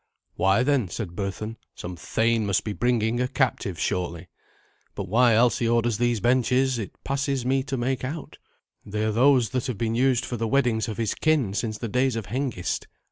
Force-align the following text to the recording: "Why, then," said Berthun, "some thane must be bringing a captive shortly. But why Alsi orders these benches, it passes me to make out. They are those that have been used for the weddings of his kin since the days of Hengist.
"Why, 0.33 0.63
then," 0.63 0.87
said 0.87 1.09
Berthun, 1.15 1.57
"some 1.75 1.95
thane 1.95 2.43
must 2.47 2.63
be 2.63 2.73
bringing 2.73 3.19
a 3.21 3.27
captive 3.27 3.77
shortly. 3.79 4.29
But 4.95 5.07
why 5.07 5.35
Alsi 5.35 5.67
orders 5.69 5.99
these 5.99 6.19
benches, 6.19 6.79
it 6.79 6.93
passes 7.03 7.45
me 7.45 7.61
to 7.61 7.77
make 7.77 8.03
out. 8.03 8.39
They 8.83 9.03
are 9.05 9.11
those 9.11 9.49
that 9.51 9.67
have 9.67 9.77
been 9.77 9.93
used 9.93 10.25
for 10.25 10.37
the 10.37 10.47
weddings 10.47 10.87
of 10.87 10.97
his 10.97 11.13
kin 11.13 11.53
since 11.53 11.77
the 11.77 11.87
days 11.87 12.15
of 12.15 12.25
Hengist. 12.29 12.87